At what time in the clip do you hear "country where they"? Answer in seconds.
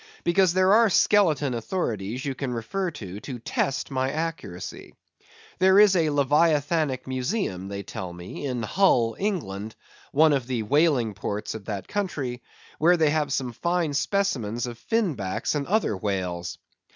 11.87-13.11